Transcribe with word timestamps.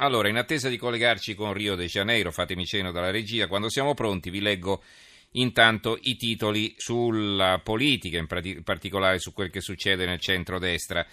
Allora, 0.00 0.28
in 0.28 0.36
attesa 0.36 0.68
di 0.68 0.76
collegarci 0.76 1.34
con 1.34 1.52
Rio 1.52 1.74
de 1.74 1.86
Janeiro, 1.86 2.30
fatemi 2.30 2.64
cenno 2.64 2.92
dalla 2.92 3.10
regia, 3.10 3.48
quando 3.48 3.68
siamo 3.68 3.94
pronti 3.94 4.30
vi 4.30 4.40
leggo 4.40 4.82
intanto 5.32 5.98
i 6.02 6.16
titoli 6.16 6.72
sulla 6.76 7.60
politica, 7.64 8.16
in 8.16 8.62
particolare 8.62 9.18
su 9.18 9.32
quel 9.32 9.50
che 9.50 9.60
succede 9.60 10.06
nel 10.06 10.20
centro-destra. 10.20 11.04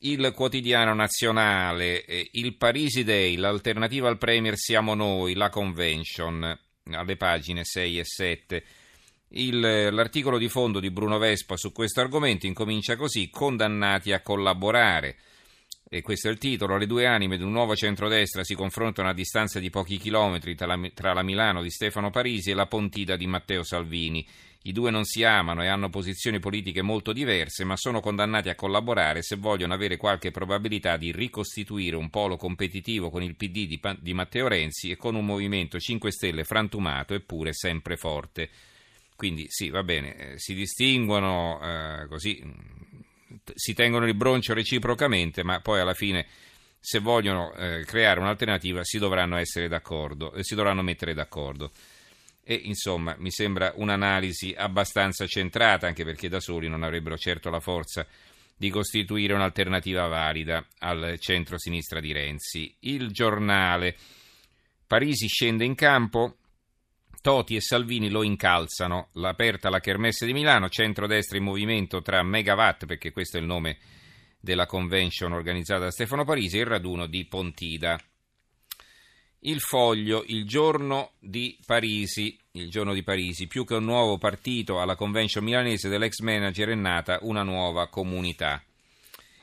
Il 0.00 0.32
quotidiano 0.32 0.94
nazionale, 0.94 2.04
eh, 2.04 2.28
il 2.34 2.54
Parisi 2.54 3.02
Day, 3.02 3.34
l'alternativa 3.34 4.08
al 4.08 4.16
Premier 4.16 4.56
siamo 4.56 4.94
noi, 4.94 5.34
la 5.34 5.48
convention, 5.48 6.56
alle 6.92 7.16
pagine 7.16 7.64
6 7.64 7.98
e 7.98 8.04
7. 8.04 8.64
Il, 9.30 9.58
l'articolo 9.58 10.38
di 10.38 10.48
fondo 10.48 10.78
di 10.78 10.92
Bruno 10.92 11.18
Vespa 11.18 11.56
su 11.56 11.72
questo 11.72 12.00
argomento 12.00 12.46
incomincia 12.46 12.94
così, 12.94 13.28
condannati 13.28 14.12
a 14.12 14.22
collaborare 14.22 15.16
e 15.90 16.02
questo 16.02 16.28
è 16.28 16.30
il 16.30 16.36
titolo, 16.36 16.76
le 16.76 16.86
due 16.86 17.06
anime 17.06 17.38
di 17.38 17.42
un 17.42 17.50
nuovo 17.50 17.74
centrodestra 17.74 18.44
si 18.44 18.54
confrontano 18.54 19.08
a 19.08 19.14
distanza 19.14 19.58
di 19.58 19.70
pochi 19.70 19.96
chilometri 19.96 20.54
tra 20.54 20.66
la, 20.66 20.78
tra 20.92 21.14
la, 21.14 21.22
Milano 21.22 21.62
di 21.62 21.70
Stefano 21.70 22.10
Parisi 22.10 22.50
e 22.50 22.54
la 22.54 22.66
Pontida 22.66 23.16
di 23.16 23.26
Matteo 23.26 23.62
Salvini. 23.62 24.26
I 24.64 24.72
due 24.72 24.90
non 24.90 25.04
si 25.04 25.24
amano 25.24 25.62
e 25.62 25.68
hanno 25.68 25.88
posizioni 25.88 26.40
politiche 26.40 26.82
molto 26.82 27.14
diverse, 27.14 27.64
ma 27.64 27.74
sono 27.76 28.00
condannati 28.00 28.50
a 28.50 28.54
collaborare 28.54 29.22
se 29.22 29.36
vogliono 29.36 29.72
avere 29.72 29.96
qualche 29.96 30.30
probabilità 30.30 30.98
di 30.98 31.10
ricostituire 31.10 31.96
un 31.96 32.10
polo 32.10 32.36
competitivo 32.36 33.08
con 33.08 33.22
il 33.22 33.34
PD 33.34 33.66
di, 33.66 33.80
di 34.00 34.12
Matteo 34.12 34.46
Renzi 34.46 34.90
e 34.90 34.96
con 34.96 35.14
un 35.14 35.24
movimento 35.24 35.78
5 35.78 36.12
Stelle 36.12 36.44
frantumato 36.44 37.14
eppure 37.14 37.54
sempre 37.54 37.96
forte. 37.96 38.50
Quindi 39.16 39.46
sì, 39.48 39.70
va 39.70 39.82
bene, 39.82 40.16
eh, 40.16 40.38
si 40.38 40.52
distinguono 40.54 41.58
eh, 41.62 42.06
così 42.08 42.40
si 43.54 43.74
tengono 43.74 44.06
il 44.06 44.14
broncio 44.14 44.54
reciprocamente, 44.54 45.42
ma 45.42 45.60
poi 45.60 45.80
alla 45.80 45.94
fine 45.94 46.26
se 46.80 47.00
vogliono 47.00 47.52
eh, 47.54 47.84
creare 47.84 48.20
un'alternativa 48.20 48.84
si 48.84 48.98
dovranno 48.98 49.36
essere 49.36 49.68
d'accordo, 49.68 50.32
eh, 50.32 50.44
si 50.44 50.54
dovranno 50.54 50.82
mettere 50.82 51.14
d'accordo. 51.14 51.72
E 52.42 52.54
insomma 52.54 53.14
mi 53.18 53.30
sembra 53.30 53.72
un'analisi 53.74 54.54
abbastanza 54.56 55.26
centrata, 55.26 55.86
anche 55.86 56.04
perché 56.04 56.28
da 56.28 56.40
soli 56.40 56.68
non 56.68 56.82
avrebbero 56.82 57.16
certo 57.18 57.50
la 57.50 57.60
forza 57.60 58.06
di 58.56 58.70
costituire 58.70 59.34
un'alternativa 59.34 60.06
valida 60.06 60.66
al 60.78 61.16
centro-sinistra 61.18 62.00
di 62.00 62.12
Renzi. 62.12 62.74
Il 62.80 63.10
giornale 63.10 63.96
Parisi 64.88 65.26
scende 65.26 65.66
in 65.66 65.74
campo, 65.74 66.36
Toti 67.20 67.56
e 67.56 67.60
Salvini 67.60 68.10
lo 68.10 68.22
incalzano. 68.22 69.08
L'aperta 69.14 69.70
la 69.70 69.80
Kermesse 69.80 70.24
di 70.24 70.32
Milano, 70.32 70.68
centrodestra 70.68 71.36
in 71.36 71.44
movimento 71.44 72.00
tra 72.02 72.22
Megawatt, 72.22 72.86
perché 72.86 73.10
questo 73.10 73.36
è 73.36 73.40
il 73.40 73.46
nome 73.46 73.78
della 74.40 74.66
convention 74.66 75.32
organizzata 75.32 75.84
da 75.84 75.90
Stefano 75.90 76.24
Parisi, 76.24 76.58
e 76.58 76.60
il 76.60 76.66
raduno 76.66 77.06
di 77.06 77.24
Pontida. 77.24 77.98
Il 79.40 79.60
foglio, 79.60 80.24
il 80.26 80.46
giorno 80.46 81.12
di 81.20 81.56
Parisi, 81.64 82.36
il 82.52 82.70
giorno 82.70 82.92
di 82.92 83.02
Parisi, 83.02 83.46
più 83.46 83.64
che 83.64 83.74
un 83.74 83.84
nuovo 83.84 84.18
partito 84.18 84.80
alla 84.80 84.96
convention 84.96 85.44
milanese 85.44 85.88
dell'ex 85.88 86.18
manager 86.20 86.70
è 86.70 86.74
nata 86.74 87.18
una 87.22 87.42
nuova 87.42 87.88
comunità. 87.88 88.62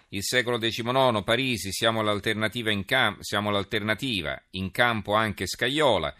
Il 0.09 0.23
secolo 0.23 0.57
XIX, 0.57 1.23
Parisi, 1.23 1.71
siamo 1.71 2.01
l'alternativa 2.01 2.71
in, 2.71 2.85
cam- 2.85 3.19
siamo 3.19 3.49
l'alternativa, 3.51 4.41
in 4.51 4.71
campo 4.71 5.13
anche 5.13 5.47
Scaiola, 5.47 6.13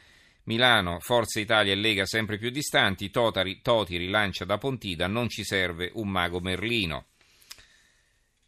Milano, 0.46 1.00
Forza 1.00 1.40
Italia 1.40 1.74
e 1.74 1.76
Lega 1.76 2.06
sempre 2.06 2.38
più 2.38 2.50
distanti, 2.50 3.10
Totari, 3.10 3.62
Toti 3.62 3.98
rilancia 3.98 4.46
da 4.46 4.58
Pontida, 4.58 5.08
non 5.08 5.30
ci 5.30 5.44
serve 5.44 5.92
un 5.96 6.10
mago 6.10 6.40
Merlino. 6.40 7.06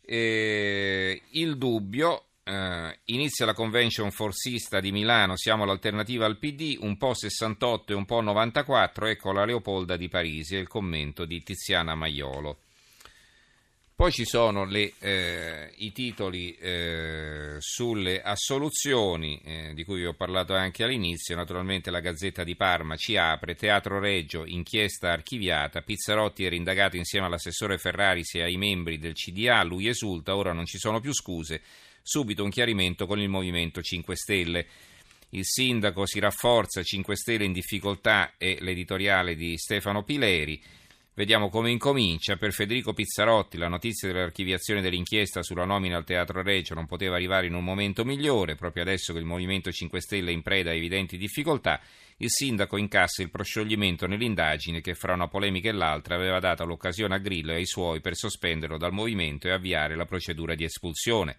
Eh, 0.01 1.21
il 1.31 1.57
dubbio, 1.57 2.25
eh, 2.43 2.99
inizia 3.05 3.45
la 3.45 3.53
convention 3.53 4.11
forsista 4.11 4.79
di 4.79 4.91
Milano, 4.91 5.35
siamo 5.35 5.65
l'alternativa 5.65 6.25
al 6.25 6.37
PD, 6.37 6.77
un 6.79 6.97
po' 6.97 7.13
68 7.13 7.91
e 7.91 7.95
un 7.95 8.05
po' 8.05 8.21
94, 8.21 9.07
ecco 9.07 9.31
la 9.31 9.45
Leopolda 9.45 9.97
di 9.97 10.07
Parisi 10.07 10.55
e 10.55 10.59
il 10.59 10.67
commento 10.67 11.25
di 11.25 11.41
Tiziana 11.41 11.95
Maiolo. 11.95 12.59
Poi 13.97 14.11
ci 14.11 14.25
sono 14.25 14.63
le, 14.63 14.93
eh, 14.99 15.71
i 15.77 15.91
titoli 15.91 16.55
eh, 16.58 17.55
sulle 17.58 18.21
assoluzioni 18.21 19.41
eh, 19.43 19.71
di 19.73 19.83
cui 19.83 20.02
vi 20.02 20.05
ho 20.05 20.13
parlato 20.13 20.53
anche 20.53 20.83
all'inizio. 20.83 21.35
Naturalmente 21.35 21.89
la 21.89 21.99
Gazzetta 21.99 22.43
di 22.43 22.55
Parma 22.55 22.95
ci 22.95 23.17
apre, 23.17 23.55
Teatro 23.55 23.97
Reggio, 23.97 24.45
inchiesta 24.45 25.11
archiviata, 25.11 25.81
Pizzarotti 25.81 26.43
era 26.43 26.53
indagato 26.53 26.95
insieme 26.95 27.25
all'assessore 27.25 27.80
Ferraris 27.80 28.36
e 28.36 28.43
ai 28.43 28.55
membri 28.55 28.99
del 28.99 29.13
CDA, 29.13 29.63
lui 29.63 29.87
esulta, 29.87 30.36
ora 30.36 30.53
non 30.53 30.67
ci 30.67 30.77
sono 30.77 30.99
più 30.99 31.11
scuse, 31.11 31.63
subito 32.03 32.43
un 32.43 32.52
chiarimento 32.52 33.07
con 33.07 33.19
il 33.19 33.30
Movimento 33.30 33.81
5 33.81 34.15
Stelle. 34.15 34.67
Il 35.30 35.43
sindaco 35.43 36.05
si 36.05 36.19
rafforza, 36.19 36.83
5 36.83 37.15
Stelle 37.15 37.45
in 37.45 37.52
difficoltà 37.52 38.33
e 38.37 38.59
l'editoriale 38.59 39.33
di 39.33 39.57
Stefano 39.57 40.03
Pileri. 40.03 40.61
Vediamo 41.17 41.50
come 41.50 41.72
incomincia. 41.72 42.36
Per 42.36 42.54
Federico 42.54 42.94
Pizzarotti 42.94 43.58
la 43.58 43.67
notizia 43.67 44.08
dell'archiviazione 44.08 44.82
dell'inchiesta 44.82 45.42
sulla 45.42 45.66
nomina 45.66 45.98
al 45.98 46.04
Teatro 46.04 46.44
Reggio 46.44 46.76
non 46.76 46.86
poteva 46.86 47.16
arrivare 47.16 47.48
in 47.48 47.55
un 47.55 47.64
momento 47.64 48.05
migliore, 48.05 48.54
proprio 48.54 48.83
adesso 48.83 49.14
che 49.14 49.20
il 49.20 49.26
Movimento 49.26 49.72
5 49.72 50.00
Stelle 50.00 50.30
è 50.30 50.33
in 50.33 50.44
preda 50.44 50.70
a 50.70 50.76
evidenti 50.76 51.17
difficoltà. 51.17 51.82
Il 52.17 52.30
sindaco 52.30 52.78
incassa 52.78 53.23
il 53.23 53.32
proscioglimento 53.32 54.05
nell'indagine 54.05 54.80
che 54.80 54.94
fra 54.94 55.16
una 55.16 55.28
polemica 55.28 55.70
e 55.70 55.72
l'altra 55.72 56.14
aveva 56.14 56.38
dato 56.38 56.66
l'occasione 56.66 57.16
a 57.16 57.17
Grillo 57.17 57.52
e 57.52 57.55
ai 57.55 57.66
suoi 57.66 57.99
per 57.99 58.16
sospenderlo 58.16 58.78
dal 58.78 58.94
movimento 58.94 59.48
e 59.48 59.54
avviare 59.54 59.95
la 59.95 60.05
procedura 60.05 60.54
di 60.54 60.66
espulsione. 60.66 61.38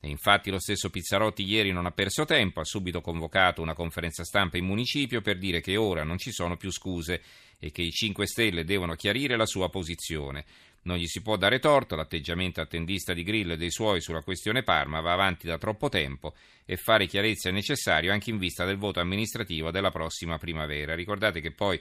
E 0.00 0.08
infatti 0.08 0.50
lo 0.50 0.60
stesso 0.60 0.90
Pizzarotti 0.90 1.42
ieri 1.42 1.72
non 1.72 1.86
ha 1.86 1.90
perso 1.90 2.24
tempo, 2.24 2.60
ha 2.60 2.64
subito 2.64 3.00
convocato 3.00 3.62
una 3.62 3.74
conferenza 3.74 4.22
stampa 4.22 4.56
in 4.56 4.64
municipio 4.64 5.20
per 5.20 5.38
dire 5.38 5.60
che 5.60 5.76
ora 5.76 6.04
non 6.04 6.18
ci 6.18 6.30
sono 6.30 6.56
più 6.56 6.70
scuse 6.70 7.20
e 7.58 7.72
che 7.72 7.82
i 7.82 7.90
5 7.90 8.26
Stelle 8.26 8.64
devono 8.64 8.94
chiarire 8.94 9.36
la 9.36 9.46
sua 9.46 9.68
posizione. 9.70 10.44
Non 10.82 10.98
gli 10.98 11.06
si 11.06 11.20
può 11.20 11.36
dare 11.36 11.58
torto, 11.58 11.96
l'atteggiamento 11.96 12.60
attendista 12.60 13.12
di 13.12 13.24
Grillo 13.24 13.54
e 13.54 13.56
dei 13.56 13.72
suoi 13.72 14.00
sulla 14.00 14.22
questione 14.22 14.62
Parma 14.62 15.00
va 15.00 15.12
avanti 15.12 15.48
da 15.48 15.58
troppo 15.58 15.88
tempo 15.88 16.34
e 16.64 16.76
fare 16.76 17.06
chiarezza 17.06 17.48
è 17.48 17.52
necessario 17.52 18.12
anche 18.12 18.30
in 18.30 18.38
vista 18.38 18.64
del 18.64 18.76
voto 18.76 19.00
amministrativo 19.00 19.72
della 19.72 19.90
prossima 19.90 20.38
primavera. 20.38 20.94
Ricordate 20.94 21.40
che 21.40 21.50
poi, 21.50 21.80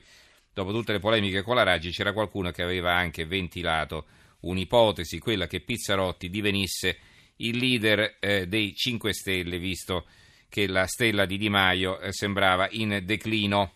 dopo 0.51 0.71
tutte 0.71 0.93
le 0.93 0.99
polemiche 0.99 1.43
con 1.43 1.55
la 1.55 1.63
Raggi, 1.63 1.91
c'era 1.91 2.13
qualcuno 2.13 2.49
che 2.49 2.63
aveva 2.63 2.95
anche 2.95 3.27
ventilato 3.27 4.07
un'ipotesi, 4.39 5.19
quella 5.19 5.45
che 5.45 5.61
Pizzarotti 5.61 6.29
divenisse 6.29 6.97
il 7.37 7.57
leader 7.57 8.17
eh, 8.19 8.47
dei 8.47 8.73
5 8.75 9.13
Stelle, 9.13 9.59
visto 9.59 10.05
che 10.49 10.67
la 10.67 10.85
stella 10.85 11.25
di 11.25 11.37
Di 11.37 11.49
Maio 11.49 11.99
eh, 11.99 12.11
sembrava 12.11 12.67
in 12.71 13.01
declino. 13.03 13.73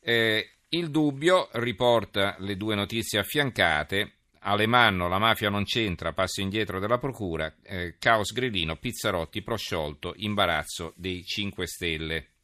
Eh, 0.00 0.50
il 0.70 0.90
dubbio 0.90 1.48
riporta 1.52 2.36
le 2.38 2.56
due 2.56 2.74
notizie 2.74 3.18
affiancate. 3.18 4.12
Alemanno, 4.40 5.08
la 5.08 5.18
mafia 5.18 5.50
non 5.50 5.64
c'entra, 5.64 6.12
passo 6.12 6.40
indietro 6.40 6.78
della 6.78 6.98
procura, 6.98 7.52
eh, 7.62 7.96
caos 7.98 8.32
grillino, 8.32 8.76
Pizzarotti 8.76 9.42
prosciolto, 9.42 10.14
imbarazzo 10.16 10.92
dei 10.96 11.24
5 11.24 11.66
Stelle. 11.66 12.35